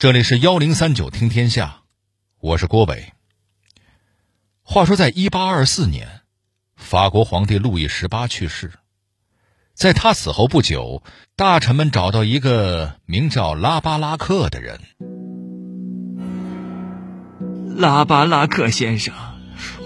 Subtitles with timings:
[0.00, 1.82] 这里是幺零三九听天下，
[2.40, 3.12] 我是郭伟。
[4.62, 6.22] 话说，在一八二四年，
[6.74, 8.72] 法国皇帝路易十八去世，
[9.74, 11.02] 在他死后不久，
[11.36, 14.80] 大臣们找到一个名叫拉巴拉克的人。
[17.76, 19.14] 拉巴拉克先生，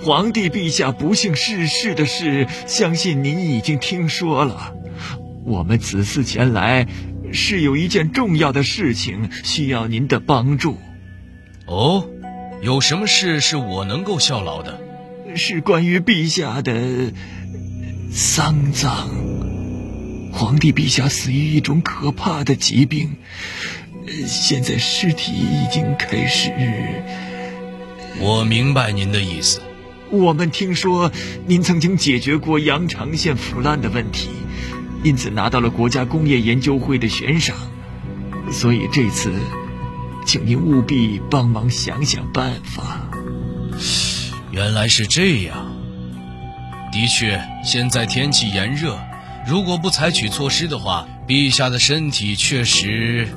[0.04, 4.76] 皇帝陛下不幸逝世的事，相信您已经听说了。
[5.44, 6.86] 我们此次前来。
[7.34, 10.78] 是有一件重要的事情需要您的帮助。
[11.66, 12.08] 哦，
[12.62, 14.80] 有什么事是我能够效劳的？
[15.36, 17.12] 是关于陛下的
[18.10, 19.08] 丧葬。
[20.32, 23.16] 皇帝陛下死于一种可怕的疾病，
[24.26, 26.52] 现在尸体已经开始。
[28.20, 29.60] 我明白您的意思。
[30.10, 31.10] 我们听说
[31.46, 34.28] 您曾经解决过羊肠线腐烂的问题。
[35.04, 37.54] 因此拿到了国家工业研究会的悬赏，
[38.50, 39.32] 所以这次，
[40.24, 43.06] 请您务必帮忙想想办法。
[44.50, 45.72] 原来是这样。
[46.90, 48.98] 的确，现在天气炎热，
[49.46, 53.28] 如果不采取措施的话，陛下的身体确实……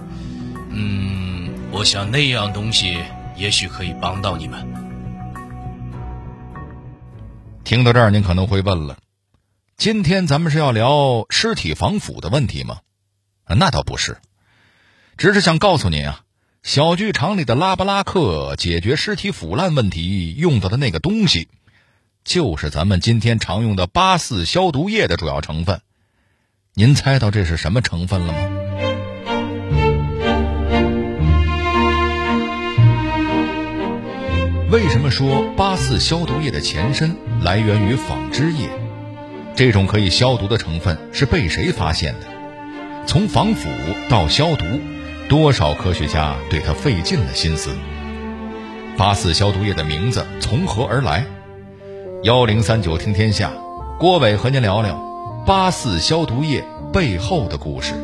[0.69, 2.97] 嗯，我想那样东西
[3.35, 4.65] 也许可以帮到你们。
[7.65, 8.95] 听到这儿，您可能会问了。
[9.77, 12.79] 今天咱们是要聊尸体防腐的问题吗？
[13.47, 14.17] 那倒不是，
[15.17, 16.21] 只是想告诉您啊，
[16.63, 21.47] 小剧场里的拉布拉克解决尸体腐烂问题用到的那个东西，
[22.23, 25.79] 就是咱们今天常用的八四消毒液的主要成分。
[26.73, 28.39] 您猜到这是什么成分了吗？
[34.71, 38.71] 为什么说八四消毒液的前身来源于纺织业？
[39.57, 42.27] 这种可以消毒的成分是被谁发现的？
[43.07, 43.67] 从防腐
[44.07, 44.63] 到消毒，
[45.27, 47.71] 多少科学家对它费尽了心思。
[48.95, 51.25] 八四消毒液的名字从何而来？
[52.21, 53.51] 幺零三九听天下，
[53.99, 54.95] 郭伟和您聊聊
[55.47, 57.95] 八四消毒液背后的故事。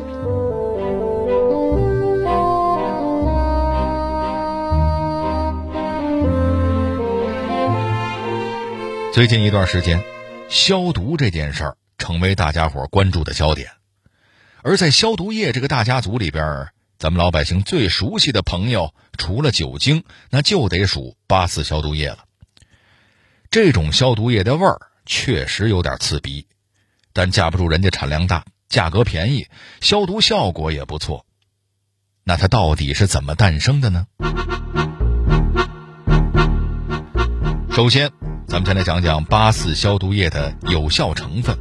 [9.12, 10.13] 最近一段时间。
[10.54, 13.72] 消毒这件事儿成为大家伙关注的焦点，
[14.62, 22.18] 而在消毒液这个大家族里边，咱们老百姓最熟悉的朋友，除了酒精，那就得数八四消毒液了。
[23.50, 26.46] 这种消毒液的味儿确实有点刺鼻，
[27.12, 29.48] 但架不住人家产量大，价格便宜，
[29.80, 31.26] 消毒效果也不错。
[32.22, 34.06] 那它到底是怎么诞生的呢？
[37.74, 38.12] 首先。
[38.46, 41.58] 咱们先来讲讲八四消毒液的有效成分。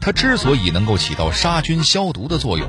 [0.00, 2.68] 它之所以能够起到杀菌消毒的作用，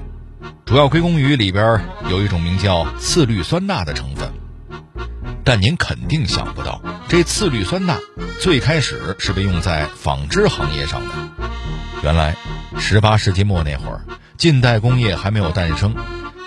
[0.66, 4.32] 主要归功于里边有一种名叫次氯酸钠的成分。
[5.44, 7.98] 但您肯定想不到，这次氯酸钠
[8.40, 11.16] 最开始是被用在纺织行业上的。
[12.04, 12.36] 原来，
[12.78, 14.02] 十八世纪末那会儿，
[14.38, 15.96] 近代工业还没有诞生，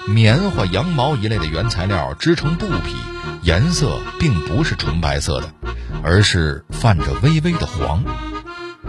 [0.07, 2.95] 棉花、羊毛一类的原材料织成布匹，
[3.43, 5.53] 颜色并不是纯白色的。
[6.03, 8.05] 而是泛着微微的黄，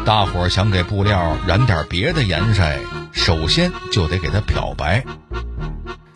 [0.06, 2.64] 大伙儿想给布料染点别的颜色，
[3.12, 5.06] 首先就得给它漂白。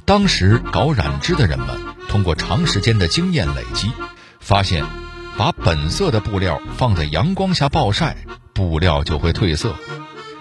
[0.06, 1.68] 当时搞染织的人们
[2.08, 3.91] 通过长时间的经验累积，
[4.40, 4.85] 发现
[5.38, 8.18] 把本色的布料放在阳光下暴晒，
[8.53, 9.75] 布料就会褪色。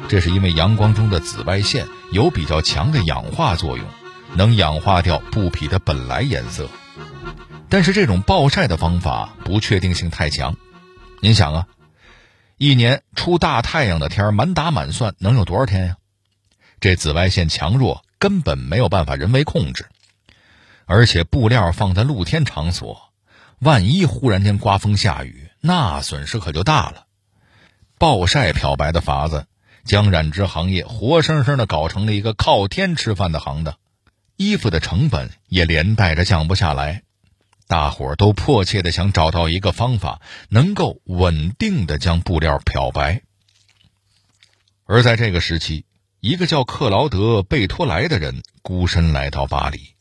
[0.09, 3.87] 这是因为阳光中的紫外线有比较强的氧化作用，
[4.34, 6.69] 能氧化掉布匹的本来颜色。
[7.69, 10.56] 但是这种暴晒的方法不确定性太强，
[11.21, 11.66] 您想啊，
[12.59, 15.97] 一年出大太阳的天满打满算能有多少天呀？
[16.78, 19.87] 这紫外线强弱根本没有办法人为控制，
[20.84, 23.12] 而且布料放在露天场所，
[23.59, 27.06] 万一忽然间刮风下雨，那损失可就大了。
[27.99, 29.47] 暴晒漂白的法子，
[29.84, 33.76] 将染织行业活生生的搞成了一个靠天吃饭的行当，
[34.37, 37.02] 衣服的成本也连带着降不下来。
[37.68, 43.22] 大伙儿都迫切的想找到一个方法，能够稳定的将布料漂白。
[44.84, 45.84] 而在这个时期，
[46.20, 49.94] 一个叫克劳德·贝托莱的人孤身来到巴黎。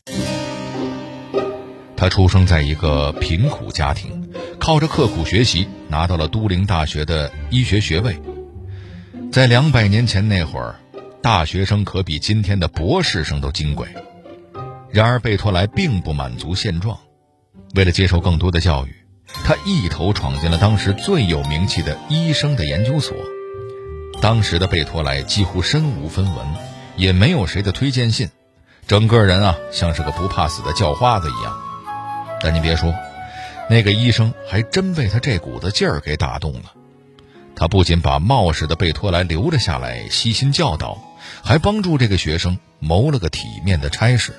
[1.97, 4.29] 他出生在一个贫苦家庭，
[4.59, 8.19] 靠着刻苦学习拿到了都灵大学的医学学位。
[9.31, 10.75] 在两百年前那会儿，
[11.23, 13.87] 大学生可比今天的博士生都金贵。
[14.91, 16.99] 然而，贝托莱并不满足现状。
[17.75, 18.95] 为了接受更多的教育，
[19.43, 23.17] 他一头闯进了当时最有名气的医生的研究所。
[24.21, 26.45] 当时的贝托莱几乎身无分文，
[26.95, 28.29] 也没有谁的推荐信，
[28.87, 31.57] 整个人啊像是个不怕死的叫花子一样。
[32.41, 32.95] 但你别说，
[33.69, 36.71] 那个医生还真被他这股子劲儿给打动了。
[37.57, 40.97] 他不仅把冒失的贝托莱留了下来，悉心教导，
[41.43, 44.33] 还帮助这个学生谋了个体面的差事。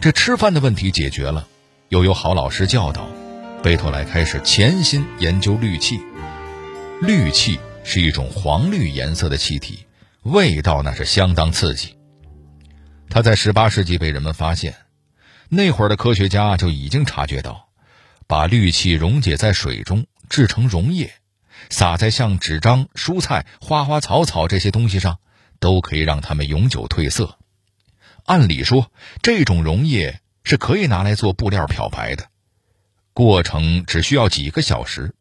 [0.00, 1.48] 这吃饭的问题解决了，
[1.90, 3.06] 又有好老师教导，
[3.62, 6.00] 贝托莱开始潜心研究氯气。
[7.02, 9.86] 氯气是一种黄绿颜色的气体，
[10.22, 11.96] 味道那是相当刺激。
[13.10, 14.74] 它在18世纪被人们发现，
[15.50, 17.68] 那会儿的科学家就已经察觉到，
[18.26, 21.12] 把氯气溶解在水中，制成溶液。
[21.68, 25.18] 撒在像纸张、蔬菜、花花草草这些东西上，
[25.60, 27.38] 都可以让它们永久褪色。
[28.24, 28.90] 按理说，
[29.22, 32.28] 这种溶液是可以拿来做布料漂白的，
[33.12, 35.14] 过程只需要几个小时。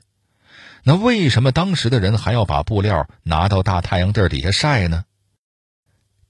[0.84, 5.06] 那为什么当时的人还要把布料拿到大太阳地底下晒呢？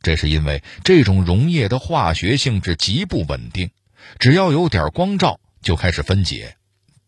[0.03, 3.71] 这是因为这种溶液的化学性质极不稳定，
[4.19, 6.57] 只要有点光照就开始分解，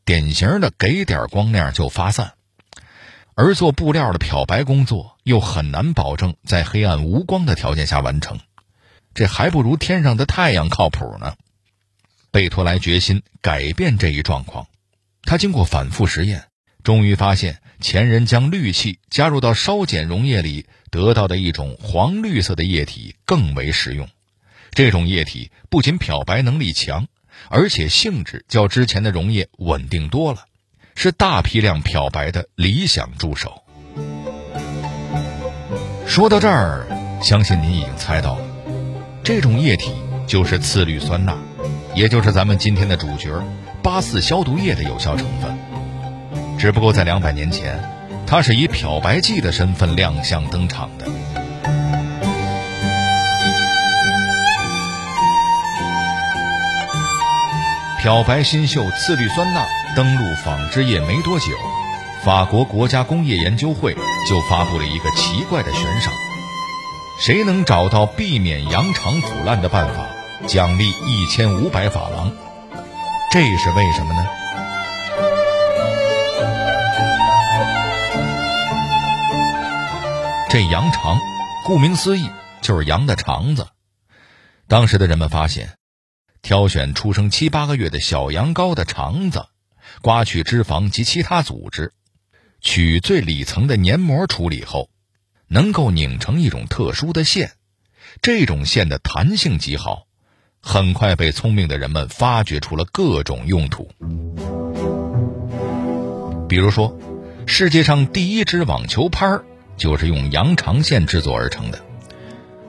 [0.06, 2.34] 典型的给点光亮就发散。
[3.36, 8.40] 而做布料的漂白工作又很难保证在黑暗无光的条件下完成，
[9.14, 11.36] 这还不如天上的太阳靠谱呢。
[12.36, 14.68] 贝托莱决心改变这一状况，
[15.24, 16.44] 他经过反复实验，
[16.84, 24.10] 终于发现前人将氯气加入到烧碱溶液里得到的一种黄绿色的液体更为实用。
[24.72, 27.08] 这种液体不仅漂白能力强，
[27.48, 30.44] 而且性质较之前的溶液稳定多了。
[30.94, 33.64] 是大批量漂白的理想助手。
[36.06, 36.86] 说到这儿，
[37.24, 38.46] 相信您已经猜到了，
[39.24, 39.94] 这种液体
[40.28, 41.38] 就是次氯酸钠，
[41.95, 43.42] 也就是咱们今天的主角——
[43.81, 45.57] 八四消毒液的有效成分。
[46.59, 47.80] 只不过在两百年前，
[48.27, 51.06] 它是以漂白剂的身份亮相登场的。
[58.01, 59.65] 漂白新秀次氯酸钠。
[59.95, 61.45] 登陆纺织业没多久，
[62.21, 63.95] 法国国家工业研究会
[64.27, 66.12] 就发布了一个奇怪的悬赏：
[67.18, 70.09] 谁能找到避免羊肠腐烂的办法，
[70.47, 72.31] 奖励一千五百法郎。
[73.31, 74.25] 这是为什么呢？
[80.50, 81.19] 这羊肠，
[81.65, 82.30] 顾名思义
[82.62, 83.68] 就是羊的肠子。
[84.68, 85.77] 当时的人们发现，
[86.42, 89.47] 挑选出生七八个月的小羊羔的肠子。
[90.01, 91.94] 刮去脂肪及其他组织，
[92.59, 94.89] 取最里层的黏膜处理后，
[95.47, 97.53] 能够拧成一种特殊的线。
[98.21, 100.06] 这种线的弹性极好，
[100.68, 103.88] 很快被聪明的人们发掘出了各种用途。
[106.50, 106.98] 比如说，
[107.46, 109.40] 世界上第一支网球拍
[109.78, 111.80] 就是用羊肠线制作而成的。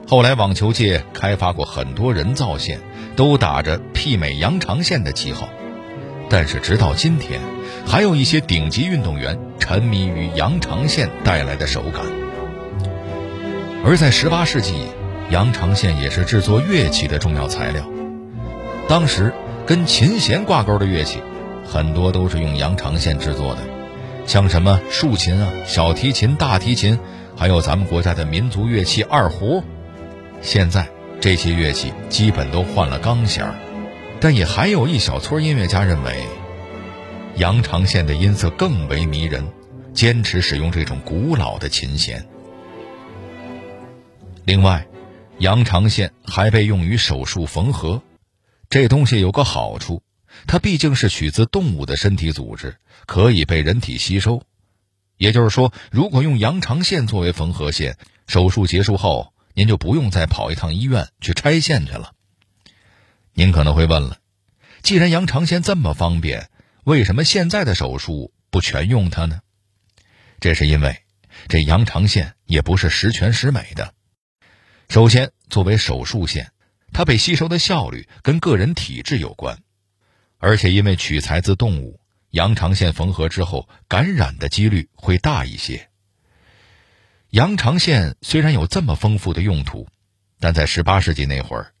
[0.07, 2.79] 后来，网球界开发过很多人造线，
[3.15, 5.49] 都打着媲美羊肠线的旗号。
[6.29, 7.41] 但是直到今天，
[7.85, 12.05] 还有一些顶级运动员沉迷于羊肠线带来的手感。
[13.83, 14.73] 而在十八世纪，
[15.29, 17.83] 羊肠线也是制作乐器的重要材料。
[18.87, 19.33] 当时
[19.65, 21.21] 跟琴弦挂钩的乐器，
[21.65, 23.61] 很多都是用羊肠线制作的，
[24.25, 26.97] 像什么竖琴啊、小提琴、大提琴，
[27.35, 29.63] 还有咱们国家的民族乐器二胡。
[30.41, 30.87] 现在
[31.19, 33.55] 这些乐器基本都换了钢弦儿。
[34.19, 36.23] 但也还有一小撮音乐家认为，
[37.35, 39.45] 羊肠线的音色更为迷人，
[39.93, 42.25] 坚持使用这种古老的琴弦。
[44.43, 44.87] 另外，
[45.39, 48.01] 羊肠线还被用于手术缝合，
[48.69, 50.01] 这东西有个好处，
[50.47, 54.41] 它毕竟是取自动物的身体组织，可以被人体吸收。
[55.17, 62.13] 也就是说，如果用羊肠线作为缝合线，手术结束后，您就不用再跑一趟医院去拆线去了。
[63.33, 64.17] 您可能会问了，
[64.81, 66.49] 既然羊肠线这么方便，
[66.83, 69.41] 为什么现在的手术不全用它呢？
[70.39, 71.03] 这是因为，
[71.47, 73.93] 这羊肠线也不是十全十美的。
[74.89, 76.51] 首先，作为手术线，
[76.93, 79.59] 它被吸收的效率跟个人体质有关，
[80.37, 85.89] 而且因为取材自动物，羊肠线缝合之后感染的几率会大一些。
[87.31, 89.89] 羊肠线虽然有这么丰富的用途，
[90.39, 91.73] 但在十八世纪那会儿。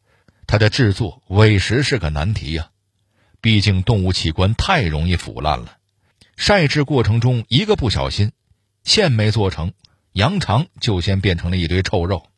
[0.45, 2.69] 它的制作委实是个难题呀，
[3.39, 5.77] 毕竟动物器官太容易腐烂了，
[6.35, 8.33] 晒制过程中一个不小心，
[8.83, 9.73] 线没做成，
[10.11, 12.29] 羊肠就先变成了一堆臭肉。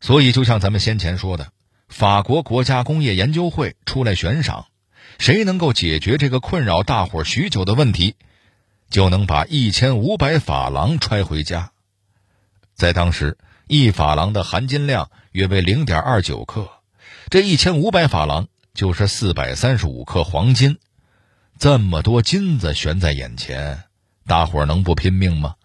[0.00, 1.52] 所以，就像咱们先前说的，
[1.88, 4.66] 法国国家工业研究会出来悬赏，
[5.18, 8.14] 谁能够解决这个困扰大伙许久的问题，
[8.90, 11.72] 就能把一千五百法郎揣回家。
[12.74, 13.36] 在当时，
[13.66, 16.70] 一法郎的含金量约为零点二九克。
[17.28, 20.78] 这一千五百法郎就是四百三十五克黄金，
[21.58, 23.82] 这么多金子悬在眼前，
[24.26, 25.56] 大伙能不拼命吗？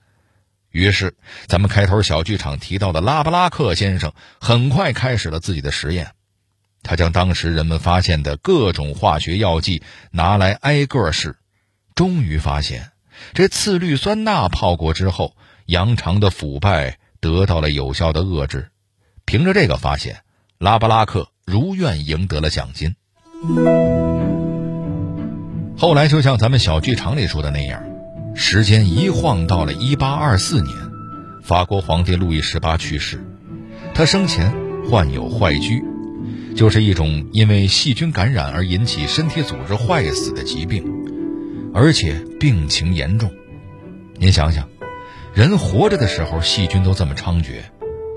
[0.73, 1.15] 于是，
[1.45, 4.11] 咱们开头小剧场提到的拉布拉克先生
[4.41, 6.13] 很快开始了自己的实验。
[6.81, 11.37] 他将当时人们发现的各种化学药剂拿来挨个试，
[11.93, 12.89] 终于发现，
[13.35, 15.37] 这次氯酸钠泡过之后，
[15.67, 18.71] 羊肠的腐败得到了有效的遏制。
[19.25, 20.23] 凭着这个发现，
[20.57, 22.95] 拉布拉克如愿赢得了奖金。
[25.77, 27.92] 后来，就像咱们小剧场里说的那样。
[28.35, 30.75] 时间一晃到了一八二四年，
[31.43, 33.23] 法国皇帝路易十八去世。
[33.93, 34.51] 他生前
[34.89, 35.83] 患有坏疽，
[36.55, 40.83] 就是一种因为细菌感染而引起身体组织坏死的疾病，
[41.75, 43.31] 而且病情严重。
[44.17, 44.67] 您想想，
[45.33, 47.61] 人活着的时候细菌都这么猖獗，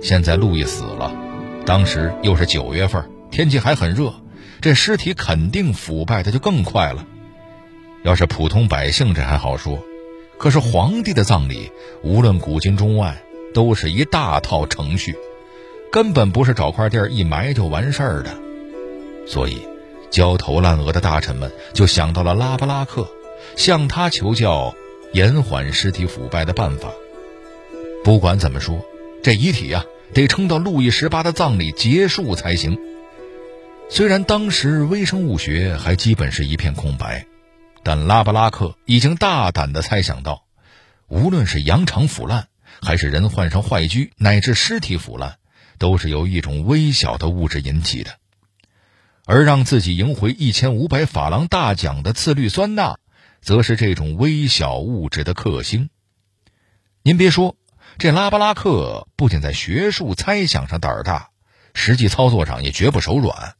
[0.00, 1.12] 现在路易死了，
[1.66, 4.14] 当时又是九月份，天气还很热，
[4.62, 7.06] 这尸体肯定腐败的就更快了。
[8.02, 9.78] 要是普通百姓，这还好说。
[10.38, 11.70] 可是皇帝的葬礼，
[12.02, 13.22] 无论古今中外，
[13.54, 15.16] 都是一大套程序，
[15.90, 18.36] 根本不是找块地儿一埋就完事儿的。
[19.26, 19.58] 所以，
[20.10, 23.08] 焦头烂额的大臣们就想到了拉布拉克，
[23.56, 24.74] 向他求教
[25.12, 26.90] 延缓尸体腐败的办法。
[28.04, 28.84] 不管怎么说，
[29.22, 32.78] 这遗体啊，得撑到路易十八的葬礼结束才行。
[33.88, 37.26] 虽然当时微生物学还基本是一片空白。
[37.86, 40.44] 但拉布拉克已经大胆地猜想到，
[41.06, 42.48] 无论是羊肠腐烂，
[42.82, 45.38] 还是人患上坏疽，乃至尸体腐烂，
[45.78, 48.18] 都是由一种微小的物质引起的。
[49.24, 52.98] 而让自己赢回一千五百法郎大奖的次氯酸钠，
[53.40, 55.88] 则是这种微小物质的克星。
[57.04, 57.54] 您别说，
[57.98, 61.30] 这拉布拉克不仅在学术猜想上胆儿大，
[61.72, 63.54] 实际操作上也绝不手软。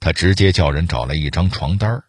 [0.00, 2.04] 他直接叫人找来一张床单儿。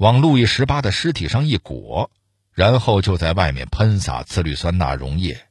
[0.00, 2.10] 往路易十八的尸体上一裹，
[2.54, 5.42] 然后就在外面喷洒次氯酸钠溶液，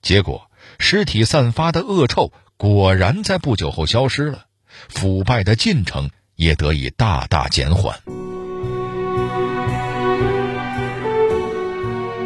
[0.00, 4.46] 结果尸体散发的恶臭果然在不久后消失了，
[4.88, 8.00] 腐败的进程也得以大大减缓。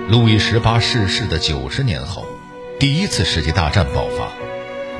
[0.08, 2.24] 路易十八逝世的九十年后，
[2.78, 4.30] 第一次世界大战爆发，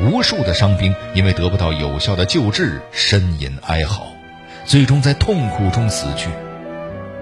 [0.04, 4.08] 无数的伤兵因为得不到有效的救治，呻吟哀嚎，
[4.64, 6.28] 最终在痛苦中死去。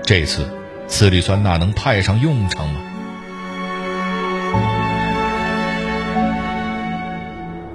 [0.06, 0.46] 这次，
[0.86, 2.80] 次氯酸钠能派上用场吗？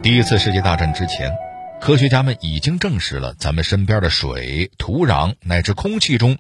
[0.03, 1.36] 第一次世界大战之前，
[1.81, 6.38] 科学家们已经证实了咱们身边的水、土壤乃至空气中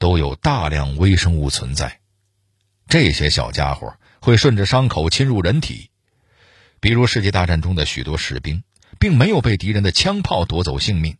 [0.00, 2.00] 都有大量微生物存在。
[2.88, 5.90] 这些小家伙会顺着伤口侵入人体，
[6.80, 8.64] 比如世界大战中的许多士兵，
[8.98, 11.16] 并没有被敌人的枪炮夺走性命，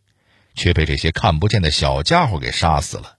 [0.55, 3.15] 却被这些看不见的小家伙给杀死了。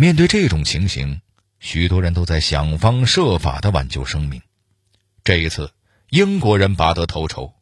[0.00, 1.22] 面对这种情形，
[1.58, 4.40] 许多人都在想方设法的挽救生命。
[5.24, 5.72] 这一次，
[6.08, 7.52] 英国人拔得头筹，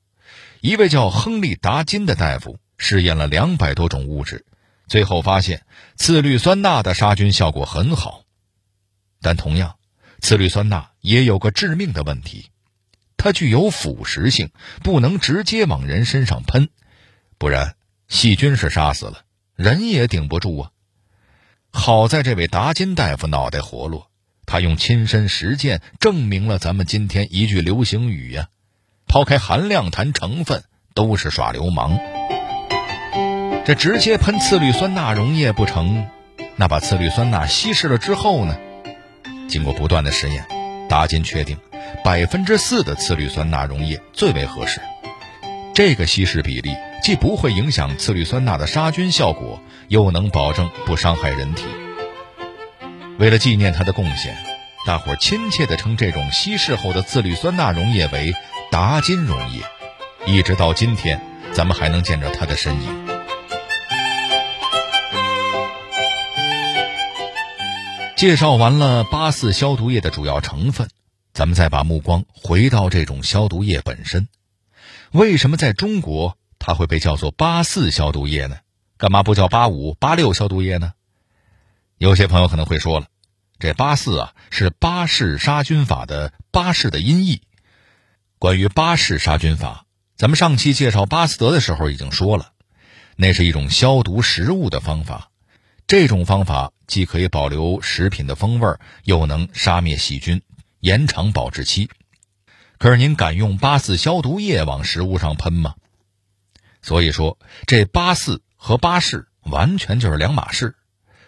[0.61, 4.45] 一位叫亨利·达金的大夫试验了两百多种物质，
[4.87, 5.65] 最后发现
[5.97, 8.25] 次氯酸钠的杀菌效果很好。
[9.23, 9.77] 但同样，
[10.21, 12.51] 次氯酸钠也有个致命的问题，
[13.17, 14.51] 它具有腐蚀性，
[14.83, 16.69] 不能直接往人身上喷，
[17.39, 17.77] 不然
[18.09, 19.25] 细菌是杀死了，
[19.55, 20.71] 人也顶不住啊。
[21.79, 24.09] 好在这位达金大夫脑袋活络，
[24.47, 28.49] 他用亲身实践证明了咱们今天一句流行语呀
[29.07, 30.65] ：“抛开含量谈成分，
[30.95, 31.97] 都是耍流氓。”
[33.67, 36.07] 这直接喷次氯酸钠溶液不成，
[36.57, 38.57] 那把次氯酸钠稀释了之后呢？
[39.47, 40.45] 经过不断的实验，
[40.89, 41.59] 达金确定
[42.03, 44.81] 百分之四的次氯酸钠溶液最为合适。
[45.75, 49.61] 这个稀释比例既不会影响次氯酸钠的杀菌效果。
[49.89, 51.65] 又能保证不伤害人体。
[53.19, 54.37] 为了纪念他的贡献，
[54.87, 58.35] 大伙亲切地称这种稀释后的次氯酸钠溶液为
[58.71, 59.63] “达金溶液”。
[60.27, 61.21] 一直到今天，
[61.53, 63.07] 咱们还能见着它的身影。
[68.17, 70.89] 介绍完了八四消毒液的主要成分，
[71.33, 74.27] 咱们再把目光回到这种消毒液本身。
[75.13, 78.57] 为什么在中国它会被叫做八四消毒液呢？
[78.99, 80.95] 干嘛不叫八五八六消毒液呢？
[81.99, 83.09] 有些朋友可能会说了，
[83.59, 87.43] 这八四啊是巴氏杀菌法的巴氏的音译。
[88.39, 89.85] 关于巴氏杀菌法，
[90.17, 92.53] 咱们上期介绍巴斯德的时候已经说了，
[93.17, 95.31] 那是一种消毒食物的方法。
[95.87, 100.43] 这种方法既可以保留食品的风味，又能杀灭细菌，
[100.81, 101.91] 延长保质期。
[102.79, 105.75] 可是您敢用八四消毒液往食物上喷吗？
[106.83, 110.75] 所以说，这八四和八四完全就是两码事。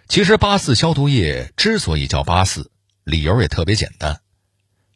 [0.09, 2.71] 其实八四消毒液之所以叫八四，
[3.05, 4.21] 理由也特别简单，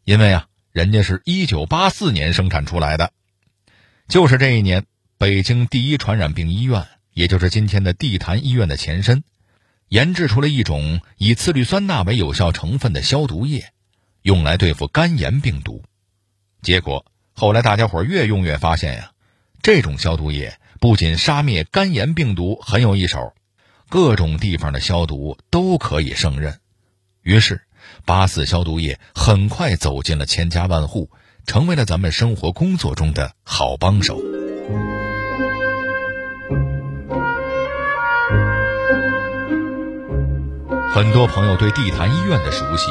[0.05, 3.13] 因为啊，人家是一九八四年生产出来的，
[4.09, 4.87] 就是这一年，
[5.19, 9.23] 北京第一传染病医院，也就是今天的地坛医院的前身，
[9.89, 13.71] 研制出了一种以次氯酸钠为有效成分的消毒液，
[14.23, 15.85] 用来对付肝炎病毒。
[16.63, 19.13] 结果后来大家伙越用越发现呀，
[19.61, 23.35] 这种消毒液不仅杀灭肝炎病毒很有一手。
[23.89, 26.59] 各种地方的消毒都可以胜任，
[27.23, 27.61] 于是
[28.05, 31.09] 八四消毒液很快走进了千家万户，
[31.47, 34.17] 成为了咱们生活工作中的好帮手。
[40.93, 42.87] 很多朋友对地坛医院的熟悉，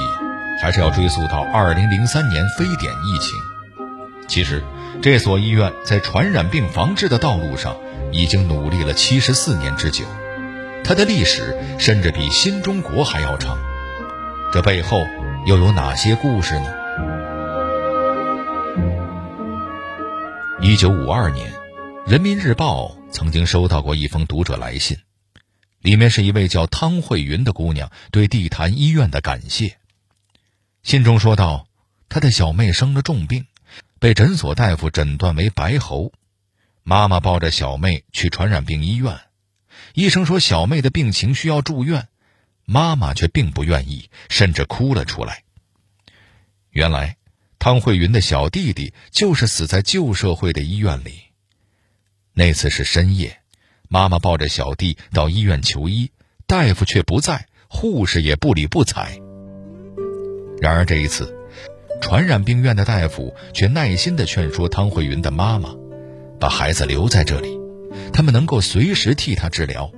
[0.61, 3.33] 还是要追溯到二零零三年非典疫情。
[4.29, 4.63] 其实，
[5.01, 7.75] 这所医院在传染病防治的道路上
[8.11, 10.05] 已经努力了七十四年之久。
[10.83, 13.57] 它的历史甚至比新中国还要长，
[14.53, 15.03] 这背后
[15.47, 16.71] 又有哪些故事呢？
[20.61, 21.51] 一九五二年，
[22.11, 24.97] 《人民日报》曾经收到过一封读者来信，
[25.81, 29.77] 里面是一位叫汤慧云的姑娘对地坛医院的感谢。
[30.83, 31.65] 信中说道
[32.07, 33.45] ：“她的小妹生了重病，
[34.01, 36.11] 被诊所大夫诊断为白喉，
[36.81, 39.19] 妈妈抱着小妹去传染病医院。”
[39.93, 42.07] 医生说小妹的病情需要住院，
[42.65, 45.43] 妈妈却并不愿意，甚至哭了出来。
[46.71, 47.17] 原来，
[47.59, 51.19] 汤慧云的小弟弟就是死在旧社会的医院里。
[52.33, 53.41] 那次是深夜，
[53.87, 56.09] 妈妈抱着小弟到医院求医，
[56.47, 59.19] 大夫却不在，护士也不理不睬。
[60.59, 61.37] 然而这一次，
[62.01, 65.73] 传染病院的大夫却耐心地劝说汤慧云的妈妈，
[66.39, 67.57] 把孩子留在这里。
[68.11, 69.89] 他们能够随时替他治疗。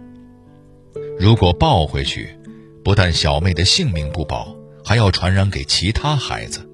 [1.19, 2.37] 如果抱回去，
[2.83, 6.69] 不但小妹的性命不保，还要传染给其他孩子。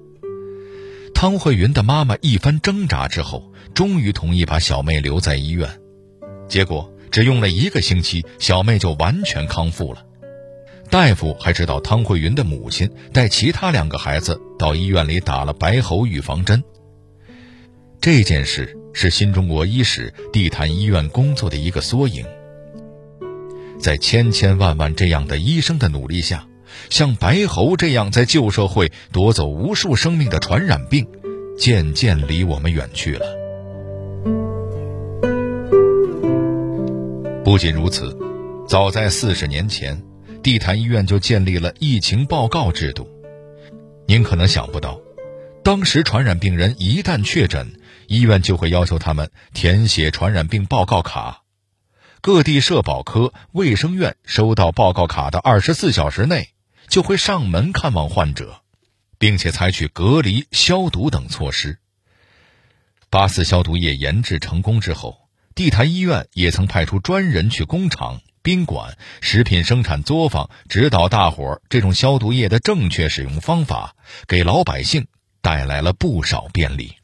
[1.14, 5.68] 汤慧云的妈妈一番挣扎之后，终于同意把小妹留在医院。
[6.48, 10.04] 结果只用了一个星期，小妹就完全康复了。
[10.90, 16.62] 大夫还知道汤慧云的母亲带其他两个孩子到医院里打了白喉预防针。
[18.00, 18.76] 这件事。
[18.92, 22.24] 是新中国医史地坛医院工作的一个缩影。
[23.78, 26.46] 在千千万万这样的医生的努力下，
[26.90, 31.06] 像白喉这样在旧社会夺走无数生命的传染病，
[31.56, 33.26] 渐渐离我们远去了。
[37.44, 38.18] 不仅如此，
[38.66, 40.02] 早在四十年前，
[40.42, 43.08] 地坛医院就建立了疫情报告制度。
[44.06, 44.98] 您可能想不到，
[45.62, 51.42] 当时传染病人一旦确诊，医院就会要求他们填写传染病报告卡，
[52.22, 56.48] 各地社保科、卫生院收到报告卡的二十四小时内，
[56.88, 58.62] 就会上门看望患者，
[59.18, 61.78] 并且采取隔离、消毒等措施。
[63.10, 73.94] 八四消毒液研制成功之后，地坛医院也曾派出专人去工厂、宾馆、食品生产作坊指导大伙儿这种消毒液的正确使用方法，
[74.26, 75.06] 给老百姓
[75.42, 76.94] 带来了不少便利。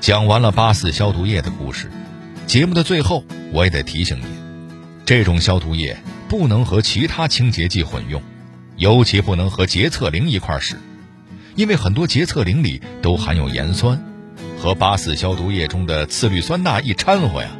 [0.00, 1.88] 讲完了八四消毒液的故事，
[2.48, 4.26] 节目的最后我也得提醒您，
[5.04, 5.96] 这种消毒液
[6.28, 8.20] 不能和其他清洁剂混用，
[8.76, 10.76] 尤其不能和洁厕灵一块使，
[11.54, 14.02] 因为很多洁厕灵里都含有盐酸，
[14.58, 17.50] 和八四消毒液中的次氯酸钠一掺和呀，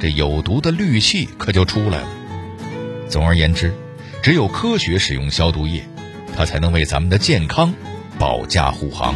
[0.00, 2.08] 这有毒的氯气可就出来了。
[3.08, 3.74] 总而言之，
[4.22, 5.84] 只有科学使用消毒液，
[6.34, 7.74] 它才能为咱们的健康
[8.18, 9.14] 保驾护航。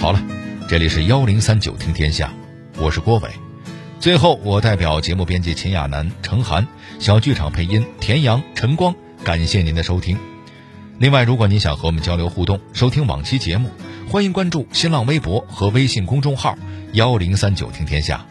[0.00, 0.22] 好了，
[0.68, 2.32] 这里是幺零三九听天下，
[2.78, 3.30] 我是郭伟。
[4.00, 6.66] 最后，我代表节目编辑秦亚楠、程涵，
[6.98, 10.34] 小剧场配音田阳、陈光，感谢您的收听。
[10.98, 13.70] 另外如果您想和我们交流互动收听往期节目
[14.08, 16.56] 欢迎关注新浪微博和微信公众号
[16.92, 18.24] 幺零三九听天下